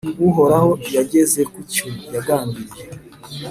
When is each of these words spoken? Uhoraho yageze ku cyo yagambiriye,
Uhoraho 0.27 0.71
yageze 0.95 1.41
ku 1.51 1.59
cyo 1.73 1.87
yagambiriye, 2.13 2.83